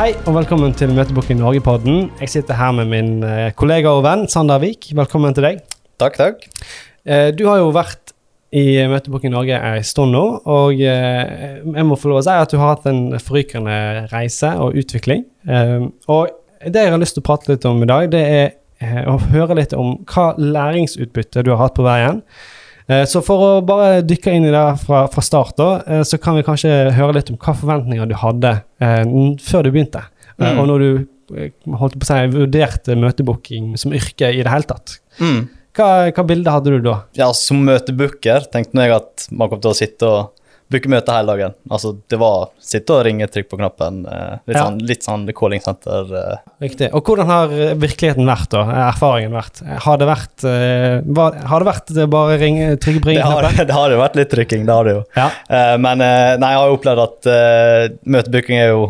Hei 0.00 0.14
og 0.24 0.32
velkommen 0.32 0.72
til 0.72 0.94
Møtebukk 0.96 1.26
i 1.28 1.34
Norge-podden. 1.36 2.06
Jeg 2.22 2.30
sitter 2.32 2.56
her 2.56 2.70
med 2.72 2.86
min 2.88 3.08
eh, 3.20 3.50
kollega 3.52 3.90
og 3.92 3.98
venn 4.06 4.22
Sander 4.32 4.56
Vik. 4.62 4.86
Velkommen 4.96 5.34
til 5.36 5.44
deg. 5.44 5.58
Takk, 6.00 6.14
takk. 6.16 6.46
Eh, 7.04 7.26
Du 7.36 7.42
har 7.50 7.58
jo 7.60 7.66
vært 7.74 8.14
i 8.56 8.80
Møtebukk 8.88 9.26
i 9.28 9.32
Norge 9.34 9.58
en 9.60 9.84
stund 9.84 10.16
nå, 10.16 10.22
og 10.48 10.80
eh, 10.80 11.60
jeg 11.60 11.84
må 11.84 11.98
få 12.00 12.14
lov 12.14 12.22
å 12.22 12.24
si 12.24 12.32
at 12.32 12.48
du 12.48 12.56
har 12.62 12.78
hatt 12.78 12.88
en 12.88 13.02
forrykende 13.20 13.76
reise 14.08 14.54
og 14.64 14.78
utvikling. 14.80 15.26
Eh, 15.44 15.84
Og 16.08 16.32
det 16.64 16.86
jeg 16.86 16.94
har 16.96 17.04
lyst 17.04 17.18
til 17.18 17.26
å 17.26 17.28
prate 17.28 17.52
litt 17.52 17.68
om 17.68 17.84
i 17.84 17.90
dag, 17.92 18.08
det 18.16 18.24
er 18.24 19.04
å 19.04 19.18
høre 19.34 19.58
litt 19.60 19.76
om 19.76 19.98
hva 20.08 20.30
læringsutbytte 20.40 21.44
du 21.44 21.52
har 21.52 21.66
hatt 21.66 21.76
på 21.76 21.84
veien. 21.84 22.24
Eh, 22.88 23.04
Så 23.08 23.22
for 23.24 23.44
å 23.44 23.50
bare 23.66 24.00
dykke 24.06 24.32
inn 24.36 24.48
i 24.48 24.54
det 24.54 24.64
fra, 24.84 25.04
fra 25.12 25.24
start, 25.24 25.56
da, 25.60 25.70
eh, 25.86 26.02
så 26.06 26.18
kan 26.22 26.38
vi 26.38 26.46
kanskje 26.46 26.92
høre 26.96 27.18
litt 27.18 27.30
om 27.32 27.38
hva 27.40 27.54
forventninger 27.56 28.10
du 28.10 28.16
hadde 28.18 28.56
eh, 28.80 29.04
før 29.44 29.66
du 29.66 29.72
begynte. 29.74 30.04
Mm. 30.40 30.58
Og 30.58 30.66
når 30.70 30.84
du 30.84 30.90
holdt 31.78 31.98
på 32.00 32.06
å 32.06 32.08
si, 32.08 32.20
vurderte 32.34 32.96
møtebooking 32.98 33.74
som 33.78 33.94
yrke 33.94 34.32
i 34.32 34.42
det 34.42 34.50
hele 34.50 34.66
tatt. 34.66 34.98
Mm. 35.20 35.48
Hva, 35.76 35.88
hva 36.10 36.24
bilde 36.26 36.50
hadde 36.50 36.72
du 36.74 36.80
da? 36.82 36.96
Ja, 37.18 37.30
som 37.36 37.60
møtebooker 37.68 38.48
tenkte 38.50 38.82
jeg 38.82 38.96
at 38.96 39.28
man 39.30 39.50
kom 39.52 39.60
til 39.62 39.70
å 39.70 39.78
sitte 39.78 40.08
og 40.08 40.39
booke 40.70 40.90
møte 40.92 41.10
hele 41.14 41.32
dagen. 41.34 41.54
Altså, 41.70 41.90
det 42.10 42.18
var 42.20 42.50
sitte 42.62 42.94
og 42.94 43.04
ringe, 43.06 43.26
trykk 43.26 43.48
på 43.50 43.58
knappen. 43.58 44.04
eh, 44.06 44.36
Litt 44.46 44.56
Ja. 44.56 44.62
sånn, 44.66 44.78
litt 44.86 45.02
sånn 45.06 45.24
calling 45.34 45.60
center. 45.64 46.06
eh. 46.14 46.36
Riktig. 46.62 46.90
Og 46.94 47.02
hvordan 47.04 47.26
har 47.26 47.50
eh, 47.52 47.74
virkeligheten 47.74 48.24
vært, 48.28 48.48
da? 48.54 48.62
Erfaringen 48.88 49.32
vært? 49.34 49.62
Har 49.84 49.98
det 49.98 50.06
vært, 50.06 50.46
var, 51.10 51.34
har 51.50 51.64
det 51.64 51.68
vært 51.70 52.10
bare 52.10 52.38
ringe, 52.38 52.76
trygg 52.78 53.02
på 53.02 53.10
Det 53.12 53.20
har, 53.20 53.42
ringeknappen? 53.42 53.66
det 53.72 53.74
har 53.74 53.90
jo 53.90 53.98
vært 53.98 54.16
litt 54.20 54.30
trykking, 54.30 54.64
det 54.66 54.74
har 54.78 54.84
det 54.84 54.94
jo. 54.94 55.02
Ja. 55.16 55.28
Men 55.76 55.98
nei, 55.98 56.52
jeg 56.54 56.60
har 56.62 56.70
jo 56.70 56.78
opplevd 56.78 57.02
at 57.02 57.28
uh, 57.30 57.96
møtebooking 58.06 58.58
er 58.62 58.68
jo 58.70 58.82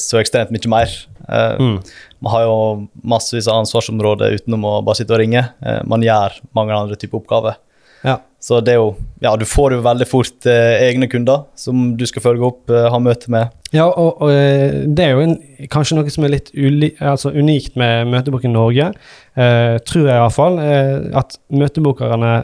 så 0.00 0.18
ekstremt 0.22 0.50
mye 0.54 0.68
mer. 0.72 0.96
Mm. 1.28 1.78
Man 2.24 2.32
har 2.32 2.42
jo 2.48 2.56
massevis 3.04 3.46
av 3.52 3.60
ansvarsområder 3.62 4.38
utenom 4.40 4.64
å 4.64 4.74
bare 4.82 4.96
sitte 4.96 5.12
og 5.14 5.20
ringe. 5.20 5.44
Man 5.86 6.00
gjør 6.02 6.38
mange 6.56 6.72
andre 6.74 6.96
typer 6.96 7.20
oppgaver. 7.20 7.58
Ja. 8.04 8.18
Så 8.38 8.60
det 8.62 8.76
er 8.76 8.78
jo 8.78 8.90
Ja, 9.18 9.32
du 9.34 9.42
får 9.50 9.74
jo 9.74 9.80
veldig 9.82 10.06
fort 10.06 10.46
eh, 10.46 10.78
egne 10.86 11.08
kunder 11.10 11.48
som 11.58 11.96
du 11.98 12.04
skal 12.06 12.22
følge 12.22 12.46
opp, 12.46 12.70
eh, 12.70 12.86
ha 12.86 12.98
møte 13.02 13.32
med. 13.34 13.50
Ja, 13.74 13.88
og, 13.88 14.20
og 14.22 14.30
eh, 14.30 14.84
det 14.86 15.04
er 15.04 15.16
jo 15.16 15.24
en, 15.24 15.32
kanskje 15.72 15.96
noe 15.98 16.12
som 16.14 16.22
er 16.22 16.36
litt 16.36 16.52
uli, 16.54 16.92
altså 17.02 17.32
unikt 17.34 17.74
med 17.80 18.06
Møteboken 18.12 18.54
Norge, 18.54 18.92
eh, 19.34 19.74
tror 19.82 20.06
jeg 20.06 20.14
iallfall, 20.14 20.60
eh, 20.62 21.08
at 21.18 21.34
møtebokerne 21.50 22.36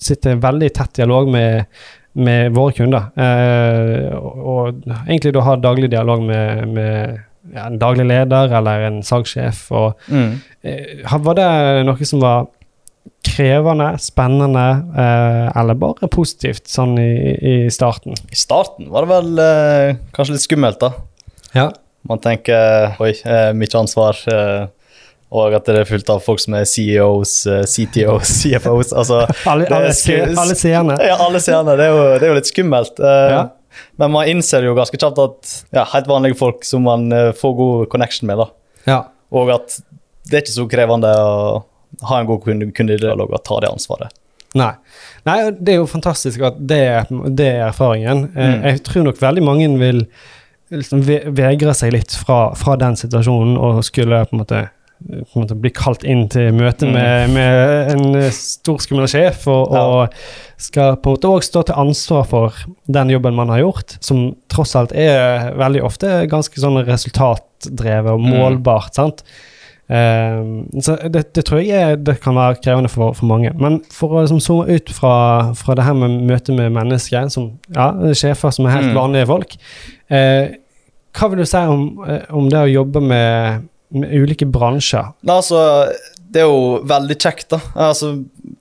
sitter 0.00 0.40
veldig 0.40 0.72
tett 0.72 0.96
dialog 1.02 1.28
med, 1.28 1.68
med 2.16 2.56
våre 2.56 2.72
kunder. 2.80 3.12
Eh, 3.12 4.08
og, 4.16 4.40
og 4.54 4.88
egentlig 5.04 5.34
da 5.36 5.44
har 5.50 5.60
daglig 5.60 5.92
dialog 5.92 6.24
med, 6.32 6.64
med 6.72 7.20
ja, 7.52 7.68
en 7.68 7.76
daglig 7.82 8.08
leder 8.08 8.56
eller 8.56 8.88
en 8.88 9.02
salgssjef. 9.04 9.66
Og, 9.76 10.00
eh, 10.08 11.16
var 11.28 11.36
det 11.36 11.52
noe 11.90 12.08
som 12.08 12.24
var 12.24 12.48
krevende, 13.22 13.98
spennende, 14.02 14.66
eh, 14.98 15.60
eller 15.60 15.78
bare 15.78 16.08
positivt 16.10 16.66
sånn 16.70 16.96
i, 17.00 17.12
i 17.38 17.54
starten? 17.72 18.16
I 18.30 18.38
starten 18.38 18.90
var 18.92 19.06
det 19.06 19.12
vel 19.12 19.42
eh, 19.42 19.96
kanskje 20.16 20.36
litt 20.36 20.44
skummelt, 20.46 20.82
da. 20.82 20.92
Ja. 21.56 21.70
Man 22.08 22.18
tenker 22.22 22.96
oi, 23.02 23.12
eh, 23.24 23.50
mye 23.54 23.78
ansvar. 23.78 24.18
Eh, 24.26 24.66
og 25.32 25.54
at 25.56 25.64
det 25.64 25.78
er 25.80 25.88
fullt 25.88 26.10
av 26.12 26.20
folk 26.20 26.42
som 26.42 26.58
er 26.58 26.66
CEOs, 26.68 27.34
eh, 27.48 27.62
CTOs, 27.64 28.34
CFOs. 28.42 28.92
Altså, 28.92 29.22
Alle, 29.50 29.68
alle, 29.70 29.94
alle 29.94 30.58
seerne. 30.58 30.98
Ja, 31.00 31.16
alle 31.22 31.40
seerne. 31.40 31.76
Det, 31.78 31.88
det 32.20 32.26
er 32.26 32.34
jo 32.34 32.38
litt 32.40 32.50
skummelt. 32.50 33.00
Ja. 33.00 33.46
Men 33.96 34.12
man 34.12 34.28
innser 34.28 34.66
jo 34.66 34.74
ganske 34.76 34.98
kjapt 35.00 35.20
at 35.22 35.54
ja, 35.72 35.86
helt 35.94 36.10
vanlige 36.10 36.36
folk 36.36 36.66
som 36.68 36.84
man 36.84 37.06
får 37.38 37.54
god 37.56 37.88
connection 37.94 38.28
med, 38.28 38.42
da. 38.42 38.50
Ja. 38.84 38.98
Og 39.32 39.54
at 39.54 39.78
det 40.28 40.36
er 40.36 40.44
ikke 40.44 40.58
så 40.58 40.66
krevende 40.70 41.12
å 41.16 41.62
ha 42.02 42.20
en 42.20 42.26
god 42.26 42.40
kunde- 42.44 42.72
kundedialog 42.72 43.30
og 43.32 43.44
ta 43.44 43.60
det 43.60 43.68
ansvaret. 43.70 44.12
Nei. 44.54 44.72
Nei, 45.24 45.50
det 45.50 45.68
er 45.74 45.78
jo 45.80 45.86
fantastisk 45.86 46.42
at 46.44 46.58
det, 46.66 47.06
det 47.36 47.46
er 47.54 47.68
erfaringen. 47.70 48.30
Eh, 48.36 48.52
Mm. 48.54 48.62
Jeg 48.64 48.82
tror 48.84 49.02
nok 49.04 49.16
veldig 49.20 49.42
mange 49.42 49.78
vil 49.78 50.06
liksom 50.72 51.02
vegre 51.34 51.74
seg 51.74 51.92
litt 51.92 52.12
fra, 52.12 52.54
fra 52.54 52.76
den 52.76 52.94
situasjonen 52.96 53.56
og 53.58 53.82
skulle 53.84 54.24
på 54.26 54.32
en 54.36 54.38
måte, 54.40 54.68
på 55.02 55.36
en 55.36 55.42
måte 55.42 55.56
bli 55.60 55.70
kalt 55.70 56.04
inn 56.04 56.28
til 56.28 56.52
møte 56.52 56.86
Mm. 56.86 56.92
med, 56.92 57.30
med 57.30 57.90
en 57.92 58.30
stor 58.32 58.78
skummel 58.78 59.08
sjef, 59.08 59.46
og, 59.48 59.72
og 59.72 60.08
skal 60.56 60.96
på 60.96 61.10
en 61.10 61.16
måte 61.16 61.28
også 61.32 61.48
stå 61.50 61.62
til 61.66 61.74
ansvar 61.74 62.24
for 62.28 62.52
den 62.88 63.08
jobben 63.10 63.34
man 63.34 63.48
har 63.48 63.58
gjort, 63.64 63.96
som 64.00 64.34
tross 64.48 64.76
alt 64.76 64.92
er 64.92 65.52
veldig 65.58 65.82
ofte 65.82 66.26
ganske 66.30 66.54
sånn 66.60 66.84
resultatdrevet 66.86 68.12
og 68.12 68.20
Mm. 68.20 68.30
målbart. 68.36 68.94
sant? 68.94 69.22
Eh, 69.92 70.38
så 70.80 70.94
det, 71.12 71.24
det 71.36 71.44
tror 71.48 71.60
jeg 71.60 71.98
det 72.06 72.14
kan 72.24 72.36
være 72.38 72.60
krevende 72.64 72.88
for, 72.92 73.12
for 73.18 73.28
mange. 73.28 73.50
Men 73.60 73.80
for 73.92 74.14
å 74.16 74.22
liksom, 74.24 74.40
zoome 74.44 74.72
ut 74.72 74.92
fra, 74.96 75.14
fra 75.58 75.76
det 75.78 75.84
her 75.88 75.96
med 75.98 76.20
møte 76.30 76.54
med 76.56 76.72
mennesker, 76.76 77.28
som 77.34 77.50
ja, 77.76 77.90
sjefer 78.16 78.54
som 78.56 78.68
er 78.70 78.78
helt 78.78 78.90
Mm. 78.92 78.96
vanlige 78.98 79.28
folk, 79.30 79.54
eh, 80.12 80.56
hva 81.12 81.28
vil 81.30 81.42
du 81.42 81.46
si 81.48 81.60
om, 81.68 81.84
eh, 82.08 82.24
om 82.32 82.48
det 82.48 82.62
å 82.64 82.70
jobbe 82.72 83.02
med, 83.04 83.68
med 83.92 84.16
ulike 84.16 84.48
bransjer? 84.48 85.12
Nei, 85.28 85.36
altså, 85.42 85.60
det 86.32 86.40
er 86.40 86.48
jo 86.48 86.80
veldig 86.88 87.16
kjekt, 87.20 87.50
da. 87.52 87.58
Altså, 87.90 88.14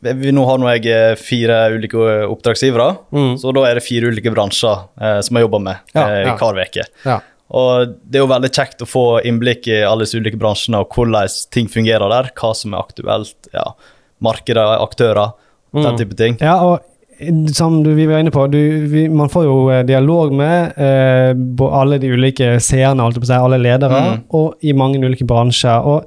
vi, 0.03 0.31
nå 0.35 0.43
har 0.49 0.59
nå 0.59 0.67
jeg 0.75 0.91
eh, 0.91 1.15
fire 1.15 1.61
ulike 1.77 1.95
oppdragsgivere, 2.27 2.89
Mm. 3.15 3.37
så 3.39 3.53
da 3.55 3.63
er 3.69 3.79
det 3.79 3.85
fire 3.87 4.11
ulike 4.11 4.33
bransjer 4.35 4.83
eh, 4.99 5.21
som 5.23 5.39
jeg 5.39 5.47
jobber 5.47 5.63
med 5.63 5.95
Ja, 5.95 6.03
eh, 6.09 6.33
hver 6.35 6.59
uke. 6.65 6.83
Ja. 7.07 7.19
Og 7.51 7.95
det 8.07 8.19
er 8.19 8.23
jo 8.23 8.29
veldig 8.31 8.51
kjekt 8.55 8.83
å 8.83 8.87
få 8.87 9.05
innblikk 9.27 9.67
i 9.67 9.81
alle 9.83 10.05
disse 10.05 10.19
ulike 10.19 10.39
bransjene 10.39 10.79
og 10.79 10.93
hvordan 10.95 11.27
ting 11.51 11.67
fungerer 11.71 12.07
der, 12.13 12.29
hva 12.39 12.53
som 12.55 12.73
er 12.73 12.85
aktuelt, 12.85 13.49
ja, 13.53 13.73
markeder, 14.23 14.77
aktører, 14.79 15.33
Mm. 15.71 15.83
den 15.85 15.97
type 16.01 16.15
ting. 16.19 16.33
Ja, 16.43 16.57
og 16.67 16.81
som 17.55 17.77
du, 17.83 17.93
vi 17.95 18.05
var 18.09 18.19
inne 18.19 18.31
på, 18.33 18.43
du, 18.51 18.57
vi, 18.91 19.05
man 19.07 19.29
får 19.31 19.43
jo 19.45 19.53
eh, 19.71 19.83
dialog 19.87 20.33
med 20.35 20.73
eh, 20.75 21.31
alle 21.71 21.99
de 22.01 22.09
ulike 22.11 22.57
seerne, 22.59 23.05
alle 23.07 23.57
ledere, 23.61 24.01
Mm. 24.01 24.23
og 24.35 24.55
i 24.67 24.73
mange 24.73 24.99
ulike 24.99 25.23
bransjer. 25.23 25.79
Og 25.87 26.03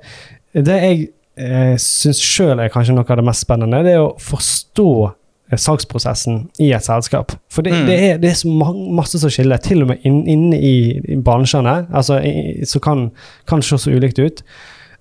det 0.53 0.77
jeg 0.83 1.09
eh, 1.39 1.77
syns 1.81 2.21
sjøl 2.21 2.61
er 2.61 2.69
kanskje 2.69 2.93
noe 2.95 3.09
av 3.09 3.17
det 3.17 3.25
mest 3.25 3.47
spennende, 3.47 3.81
det 3.87 3.95
er 3.95 4.03
å 4.05 4.13
forstå 4.21 5.15
salgsprosessen 5.61 6.49
i 6.61 6.73
et 6.73 6.85
selskap. 6.87 7.33
For 7.51 7.63
det, 7.63 7.73
Mm. 7.73 7.87
det, 7.87 7.99
er, 8.03 8.19
det 8.19 8.31
er 8.31 8.35
så 8.35 8.49
masse 8.95 9.19
som 9.19 9.31
skiller, 9.31 9.59
til 9.63 9.83
og 9.83 9.89
med 9.89 9.99
inn- 10.05 10.27
inne 10.29 10.57
i, 10.59 10.75
i 11.15 11.17
bransjene, 11.17 11.87
altså, 11.93 12.21
som 12.67 12.81
kan, 12.81 13.11
kan 13.47 13.63
se 13.63 13.77
så 13.79 13.91
ulikt 13.95 14.19
ut. 14.19 14.43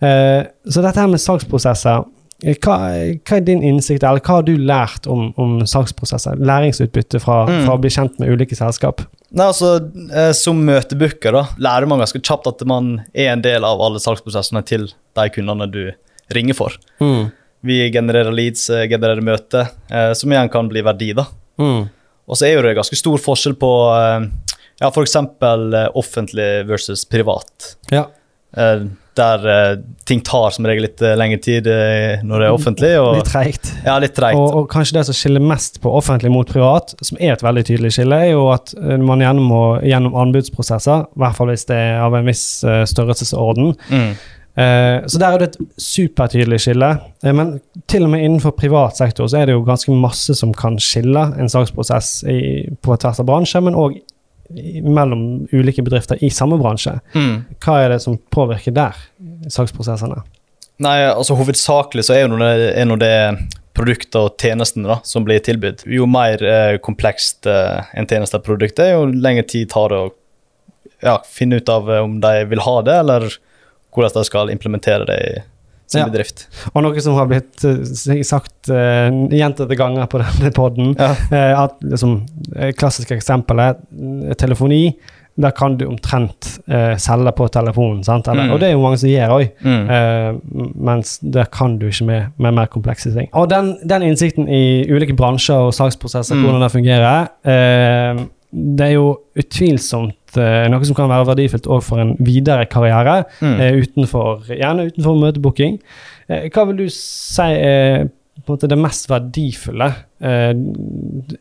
Uh, 0.03 0.43
så 0.69 0.81
dette 0.83 0.99
her 0.99 1.07
med 1.07 1.21
salgsprosesser 1.21 2.03
eh, 2.43 2.57
hva, 2.59 2.75
hva 3.23 3.37
er 3.37 3.43
din 3.47 3.61
innsikt, 3.63 4.03
eller 4.03 4.19
hva 4.19 4.39
har 4.41 4.43
du 4.43 4.57
lært 4.57 5.07
om, 5.07 5.29
om 5.39 5.61
salgsprosesser? 5.65 6.35
Læringsutbytte 6.43 7.21
fra, 7.23 7.45
Mm. 7.47 7.65
fra 7.65 7.75
å 7.77 7.79
bli 7.79 7.89
kjent 7.93 8.19
med 8.19 8.29
ulike 8.33 8.55
selskap? 8.57 9.05
Nei, 9.31 9.45
altså, 9.47 9.77
eh, 10.13 10.31
Som 10.33 10.65
møtebooker 10.67 11.31
da, 11.31 11.45
lærer 11.57 11.87
man 11.87 11.99
ganske 12.03 12.19
kjapt 12.21 12.47
at 12.51 12.65
man 12.67 12.97
er 13.15 13.31
en 13.31 13.41
del 13.41 13.63
av 13.63 13.79
alle 13.81 13.99
salgsprosessene 14.03 14.65
til 14.65 14.89
de 15.15 15.29
kundene 15.29 15.69
du 15.71 15.93
ringer 16.33 16.53
for. 16.57 16.75
Mm. 16.99 17.31
Vi 17.63 17.91
genererer 17.91 18.31
leads, 18.35 18.69
eh, 18.69 18.87
genererer 18.91 19.23
møter, 19.23 19.69
eh, 19.89 20.11
som 20.13 20.31
igjen 20.31 20.49
kan 20.51 20.67
bli 20.67 20.81
verdi. 20.83 21.13
da. 21.15 21.23
Mm. 21.59 21.85
Og 22.27 22.35
så 22.39 22.47
er 22.47 22.57
jo 22.57 22.63
det 22.65 22.75
ganske 22.75 22.97
stor 22.99 23.21
forskjell 23.23 23.55
på 23.59 23.69
eh, 23.95 24.25
ja, 24.81 24.89
f.eks. 24.89 25.15
Offentlig 25.95 26.49
versus 26.67 27.05
privat. 27.07 27.77
Ja. 27.91 28.09
Der 28.53 29.45
ting 30.05 30.19
tar 30.25 30.51
som 30.53 30.65
regel 30.65 30.85
litt 30.85 31.01
lengre 31.01 31.39
tid 31.41 31.65
når 32.25 32.41
det 32.41 32.47
er 32.47 32.53
offentlig. 32.53 32.91
Og, 32.99 33.15
Litt 33.17 33.29
treigt. 33.31 33.71
ja, 33.85 33.95
litt 34.01 34.13
treigt. 34.17 34.37
Og, 34.37 34.57
og 34.59 34.67
kanskje 34.69 34.97
det 34.97 35.05
som 35.07 35.17
skiller 35.17 35.41
mest 35.41 35.79
på 35.81 35.93
offentlig 35.93 36.29
mot 36.33 36.49
privat, 36.49 36.93
som 37.01 37.17
er 37.21 37.33
et 37.35 37.45
veldig 37.45 37.63
tydelig 37.69 37.93
skille, 37.95 38.19
er 38.27 38.33
jo 38.33 38.47
at 38.53 38.73
man 38.77 39.23
gjennom, 39.23 39.49
gjennom 39.85 40.17
anbudsprosesser, 40.25 41.05
i 41.13 41.23
hvert 41.23 41.37
fall 41.39 41.53
hvis 41.53 41.65
det 41.69 41.79
er 41.79 42.01
av 42.03 42.17
en 42.19 42.29
viss 42.29 42.45
størrelsesorden. 42.91 43.73
Mm. 43.93 44.13
Eh, 44.55 45.05
så 45.09 45.17
der 45.17 45.33
er 45.33 45.41
det 45.41 45.47
et 45.51 45.59
supertydelig 45.81 46.59
skille. 46.65 46.89
Eh, 47.23 47.33
men 47.33 47.55
til 47.89 48.05
og 48.05 48.13
med 48.13 48.25
innenfor 48.25 48.53
privat 48.57 48.99
sektor 48.99 49.29
så 49.29 49.41
er 49.41 49.49
det 49.49 49.57
jo 49.57 49.65
ganske 49.65 49.95
masse 49.97 50.35
som 50.37 50.53
kan 50.57 50.77
skille 50.81 51.25
en 51.39 51.49
saksprosess 51.49 52.19
i, 52.29 52.39
på 52.81 52.97
tvers 53.01 53.23
av 53.23 53.29
bransje, 53.29 53.63
men 53.65 53.77
òg 53.79 53.97
mellom 54.83 55.47
ulike 55.53 55.81
bedrifter 55.81 56.19
i 56.21 56.29
samme 56.29 56.59
bransje. 56.61 56.97
Mm. 57.15 57.35
Hva 57.63 57.79
er 57.81 57.93
det 57.95 58.03
som 58.03 58.19
påvirker 58.33 58.75
der, 58.75 58.97
saksprosessene? 59.49 60.21
Nei, 60.83 60.97
altså 61.07 61.37
Hovedsakelig 61.37 62.05
så 62.05 62.15
er 62.17 62.25
jo 62.25 62.39
det, 62.41 62.53
er 62.77 62.95
det 63.01 63.13
produkter 63.73 64.27
og 64.27 64.41
tjenestene 64.41 64.89
da, 64.91 64.99
som 65.07 65.25
blir 65.25 65.41
tilbudt. 65.43 65.85
Jo 65.89 66.05
mer 66.09 66.43
eh, 66.45 66.75
komplekst 66.83 67.47
eh, 67.49 67.93
en 67.97 68.09
tjeneste 68.09 68.37
eller 68.37 68.45
produkt 68.45 68.81
er, 68.83 68.93
jo 68.93 69.07
lengre 69.09 69.45
tid 69.49 69.71
tar 69.73 69.93
det 69.93 70.01
å 70.03 70.11
ja, 71.03 71.17
finne 71.25 71.57
ut 71.61 71.71
av 71.71 71.89
eh, 71.89 72.03
om 72.03 72.19
de 72.21 72.33
vil 72.51 72.61
ha 72.65 72.75
det, 72.85 72.99
eller 73.05 73.27
hvordan 73.93 74.13
de 74.19 74.23
skal 74.27 74.49
implementere 74.53 75.05
det 75.09 75.19
i 75.23 75.33
sin 75.93 75.99
Ja. 76.01 76.05
bedrift. 76.09 76.47
Og 76.73 76.81
noe 76.83 77.01
som 77.03 77.13
har 77.19 77.27
blitt 77.29 77.63
eh, 77.65 78.21
sagt 78.25 78.69
uh, 78.71 79.09
gjentatte 79.29 79.75
ganger 79.77 80.07
på 80.09 80.21
denne 80.23 80.49
poden, 80.55 80.95
Ja. 80.97 81.11
at 81.65 81.75
liksom, 81.83 82.23
klassiske 82.79 83.13
eksempel 83.19 83.59
eh, 83.59 84.33
telefoni. 84.39 84.95
der 85.35 85.49
kan 85.51 85.75
du 85.77 85.87
omtrent 85.89 86.59
uh, 86.69 86.93
selge 87.01 87.31
på 87.33 87.47
telefonen. 87.49 88.03
sant? 88.03 88.27
Eller, 88.27 88.43
Mm. 88.43 88.51
Og 88.53 88.59
det 88.59 88.67
er 88.67 88.71
jo 88.75 88.81
mange 88.83 88.97
som 89.01 89.09
gjør 89.09 89.31
òg. 89.33 89.47
Mm. 89.65 89.87
Uh, 89.89 90.73
mens 90.85 91.17
der 91.19 91.45
kan 91.45 91.79
du 91.79 91.87
ikke 91.87 92.05
med, 92.05 92.27
med 92.37 92.53
mer 92.53 92.65
komplekse 92.67 93.09
ting. 93.15 93.29
Og 93.33 93.49
den, 93.49 93.77
den 93.83 94.03
innsikten 94.03 94.47
i 94.47 94.85
ulike 94.93 95.15
bransjer 95.17 95.55
og 95.57 95.73
salgsprosesser, 95.73 96.35
Mm. 96.35 96.43
hvordan 96.45 96.61
det 96.61 96.71
fungerer, 96.71 97.27
det 98.53 98.85
er 98.85 98.93
jo 98.93 99.07
utvilsomt 99.35 100.13
noe 100.41 100.85
som 100.85 100.95
kan 100.95 101.09
være 101.09 101.27
verdifullt 101.35 101.67
òg 101.67 101.83
for 101.83 101.99
en 101.99 102.15
videre 102.19 102.65
karriere, 102.65 103.25
Mm. 103.41 103.59
eh, 103.59 103.73
utenfor, 103.83 104.43
gjerne 104.49 104.87
utenfor 104.91 105.19
møtebooking. 105.21 105.79
Eh, 106.29 106.49
hva 106.49 106.65
vil 106.67 106.77
du 106.77 106.89
si 106.89 107.41
er 107.41 108.07
på 108.43 108.49
en 108.49 108.57
måte 108.57 108.67
det 108.67 108.77
mest 108.81 109.07
verdifulle 109.09 109.91
eh, 110.21 110.53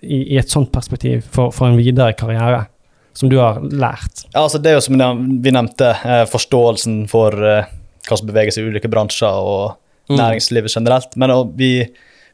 i, 0.02 0.34
i 0.34 0.38
et 0.38 0.48
sånt 0.50 0.70
perspektiv 0.72 1.22
for, 1.32 1.50
for 1.50 1.66
en 1.70 1.76
videre 1.80 2.12
karriere, 2.14 2.66
som 3.14 3.28
du 3.32 3.38
har 3.38 3.60
lært? 3.62 4.26
Ja, 4.34 4.42
altså 4.44 4.58
Det 4.62 4.70
er 4.70 4.74
jo 4.74 4.80
som 4.80 4.98
vi 5.42 5.50
nevnte, 5.50 5.94
eh, 6.04 6.24
forståelsen 6.26 7.06
for 7.08 7.32
eh, 7.32 7.64
hva 8.08 8.18
som 8.18 8.26
beveger 8.28 8.52
seg 8.52 8.64
i 8.66 8.72
ulike 8.74 8.90
bransjer 8.92 9.28
og 9.46 9.78
Mm. 10.10 10.16
næringslivet 10.18 10.72
generelt. 10.74 11.12
Men 11.16 11.30
vi, 11.56 11.86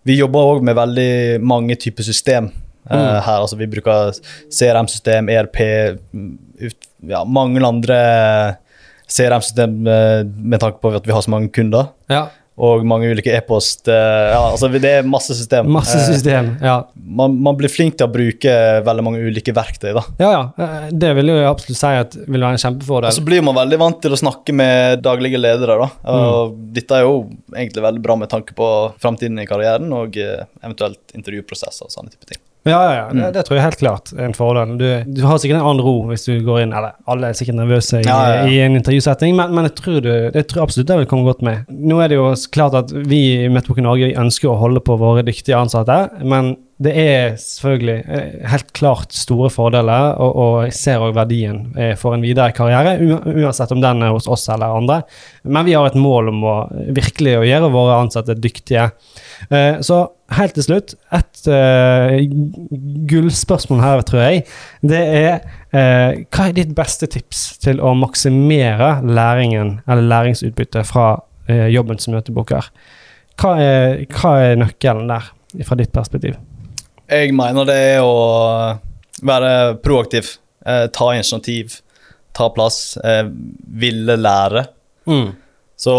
vi 0.08 0.14
jobber 0.16 0.40
òg 0.40 0.62
med 0.64 0.74
veldig 0.74 1.40
mange 1.44 1.76
typer 1.76 2.02
system 2.02 2.46
eh, 2.46 2.52
Mm. 2.96 3.20
her. 3.26 3.40
Altså 3.44 3.56
Vi 3.60 3.66
bruker 3.66 4.12
CRM-system, 4.50 5.28
ERP, 5.28 5.58
mm, 6.14 6.38
ut, 6.68 6.88
ja, 7.08 7.24
mange 7.24 7.60
andre 7.66 8.56
CRM-system 9.08 9.86
eh, 9.86 10.24
med 10.24 10.60
tanke 10.60 10.80
på 10.82 10.92
at 10.96 11.06
vi 11.08 11.12
har 11.16 11.22
så 11.24 11.30
mange 11.32 11.48
kunder. 11.54 11.88
Ja. 12.12 12.26
Og 12.58 12.82
mange 12.90 13.06
ulike 13.06 13.30
e-post. 13.38 13.86
eh, 13.86 13.94
ja, 13.94 14.40
altså 14.50 14.66
Det 14.74 14.90
er 14.90 15.04
masse 15.06 15.30
system. 15.38 15.68
Masse 15.70 15.94
Eh, 15.94 16.06
system. 16.10 16.48
Ja. 16.60 16.80
man, 16.96 17.36
man 17.40 17.54
blir 17.56 17.70
flink 17.70 17.94
til 17.96 18.08
å 18.08 18.10
bruke 18.10 18.50
veldig 18.82 19.04
mange 19.06 19.20
ulike 19.22 19.54
verktøy. 19.54 19.92
da. 19.94 20.02
ja, 20.18 20.30
ja. 20.34 20.40
Eh, 20.58 20.88
Det 20.90 21.12
vil 21.14 21.30
jeg 21.30 21.46
absolutt 21.46 21.78
si 21.78 21.86
at 21.86 22.16
vil 22.26 22.40
være 22.42 22.58
en 22.58 22.64
kjempefordel. 22.64 23.06
Og 23.12 23.14
så 23.14 23.24
blir 23.24 23.44
man 23.46 23.54
veldig 23.54 23.78
vant 23.78 24.00
til 24.02 24.10
å 24.10 24.18
snakke 24.18 24.52
med 24.58 25.02
daglige 25.06 25.38
ledere. 25.38 25.78
da. 25.78 25.88
Og 26.10 26.58
Dette 26.74 26.98
er 26.98 27.06
jo 27.06 27.30
egentlig 27.54 27.86
veldig 27.86 28.02
bra 28.02 28.16
med 28.16 28.28
tanke 28.34 28.58
på 28.58 28.68
framtiden 28.98 29.38
i 29.40 29.46
karrieren 29.46 29.92
og 29.94 30.18
eh, 30.18 30.42
eventuelt 30.64 31.14
intervjuprosesser 31.14 31.86
og 31.86 31.94
sånne 31.94 32.10
type 32.10 32.26
ting. 32.26 32.42
Ja, 32.66 32.78
ja, 32.84 32.94
ja. 32.94 33.04
Det, 33.12 33.14
Mm. 33.22 33.32
det 33.32 33.44
tror 33.46 33.56
jeg 33.56 33.64
helt 33.64 33.78
klart 33.80 34.10
er 34.12 34.24
en 34.26 34.34
fordel. 34.36 34.74
Du, 34.78 34.86
du 35.14 35.22
har 35.24 35.38
sikkert 35.38 35.60
en 35.60 35.66
annen 35.70 35.80
ro 35.84 36.02
hvis 36.10 36.26
du 36.26 36.40
går 36.44 36.62
inn 36.66 36.72
Eller 36.76 36.92
alle 37.08 37.30
er 37.30 37.32
sikkert 37.38 37.56
nervøse 37.56 38.00
i, 38.00 38.04
Ja, 38.04 38.18
ja, 38.28 38.34
ja. 38.42 38.46
i 38.50 38.58
en 38.66 38.76
intervjusetting, 38.76 39.36
men, 39.38 39.54
men 39.54 39.64
jeg, 39.70 39.74
tror 39.78 40.00
du, 40.04 40.10
jeg 40.34 40.46
tror 40.50 40.62
absolutt 40.66 40.88
det 40.90 40.98
vil 40.98 41.06
komme 41.06 41.24
godt 41.24 41.40
med. 41.46 41.64
Nå 41.70 42.00
er 42.04 42.08
det 42.12 42.18
jo 42.18 42.34
klart 42.52 42.74
at 42.74 42.92
vi 42.92 43.22
i 43.44 43.48
Møtebooken 43.48 43.86
Norge 43.88 44.10
ønsker 44.20 44.50
å 44.52 44.58
holde 44.60 44.80
på 44.84 44.98
våre 45.00 45.22
dyktige 45.24 45.56
ansatte, 45.56 46.10
men 46.24 46.56
det 46.78 46.92
er 46.94 47.32
selvfølgelig 47.42 47.94
eh, 48.06 48.34
helt 48.52 48.68
klart 48.76 49.14
store 49.16 49.48
fordeler, 49.50 50.12
og, 50.22 50.36
og 50.38 50.52
jeg 50.68 50.74
ser 50.78 51.02
òg 51.02 51.16
verdien 51.16 51.56
eh, 51.74 51.96
for 51.98 52.14
en 52.14 52.22
videre 52.22 52.54
karriere, 52.54 52.92
uansett 53.32 53.72
om 53.74 53.80
den 53.82 54.04
er 54.06 54.12
hos 54.14 54.28
oss 54.30 54.44
eller 54.54 54.76
andre. 54.78 55.00
Men 55.42 55.66
vi 55.66 55.74
har 55.74 55.88
et 55.88 55.98
mål 55.98 56.30
om 56.30 56.44
å 56.46 56.52
virkelig 56.94 57.32
å 57.40 57.46
gjøre 57.48 57.70
våre 57.74 57.96
ansatte 58.04 58.36
dyktige. 58.38 58.84
Eh, 59.50 59.80
Så 59.82 59.98
helt 60.38 60.54
til 60.54 60.66
slutt, 60.68 60.94
et 61.16 61.48
gullspørsmål 63.10 63.80
her, 63.82 64.02
tror 64.06 64.22
jeg. 64.26 64.44
Det 64.84 65.00
er 65.00 65.40
hva 65.72 66.44
er 66.44 66.54
ditt 66.56 66.74
beste 66.76 67.08
tips 67.10 67.40
til 67.64 67.80
å 67.80 67.94
maksimere 67.96 68.98
læringen 69.08 69.78
eller 69.88 70.04
læringsutbyttet 70.12 70.86
fra 70.88 71.14
jobben 71.72 71.98
som 72.00 72.14
møtebooker? 72.16 72.68
Hva 73.40 73.54
hva 74.18 74.34
er 74.44 74.60
nøkkelen 74.60 75.08
der, 75.10 75.32
fra 75.64 75.80
ditt 75.80 75.96
perspektiv? 75.96 76.36
Jeg 77.08 77.32
mener 77.36 77.68
det 77.68 77.76
er 77.94 78.04
å 78.04 78.78
være 79.24 79.52
proaktiv, 79.84 80.36
eh, 80.66 80.86
ta 80.92 81.12
initiativ, 81.14 81.80
ta 82.36 82.48
plass, 82.52 82.96
eh, 83.02 83.24
ville 83.80 84.16
lære. 84.16 84.66
Så 85.78 85.94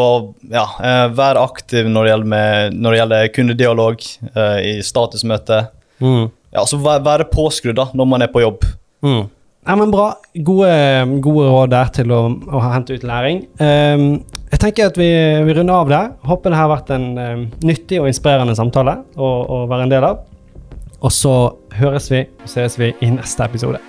ja, 0.52 0.66
eh, 0.84 1.08
vær 1.16 1.40
aktiv 1.40 1.88
når 1.88 2.04
det 2.04 2.12
gjelder, 2.12 2.30
med, 2.34 2.74
når 2.76 2.92
det 2.92 3.00
gjelder 3.00 3.34
kundedialog 3.36 4.06
eh, 4.36 4.58
i 4.60 4.74
statusmøte. 4.84 5.64
Mm. 6.04 6.30
Ja, 6.52 6.66
så 6.68 6.80
vær, 6.84 7.04
være 7.06 7.30
påskrudd 7.32 7.78
da, 7.80 7.88
når 7.96 8.10
man 8.12 8.26
er 8.26 8.32
på 8.34 8.44
jobb. 8.44 8.68
Mm. 9.06 9.30
Ja, 9.68 9.76
men 9.76 9.92
Bra. 9.94 10.10
Gode, 10.34 10.74
gode 11.24 11.48
råd 11.52 11.72
der 11.72 11.94
til 11.96 12.12
å, 12.16 12.22
å 12.28 12.62
hente 12.64 12.96
ut 12.96 13.06
læring. 13.08 13.44
Um, 13.60 14.22
jeg 14.50 14.62
tenker 14.64 14.90
at 14.90 14.98
vi, 14.98 15.10
vi 15.46 15.56
runder 15.56 15.76
av 15.76 15.92
der. 15.92 16.12
Håper 16.28 16.54
det 16.54 16.60
har 16.60 16.72
vært 16.72 16.94
en 16.96 17.08
um, 17.20 17.44
nyttig 17.68 18.00
og 18.02 18.08
inspirerende 18.10 18.56
samtale 18.58 18.98
å, 19.16 19.30
å 19.30 19.60
være 19.70 19.86
en 19.86 19.94
del 19.94 20.08
av. 20.08 20.24
Og 21.02 21.12
så 21.12 21.34
høres 21.80 22.12
vi 22.12 22.26
og 22.44 22.50
ses 22.50 22.80
vi 22.80 22.94
i 23.02 23.10
neste 23.10 23.44
episode. 23.44 23.80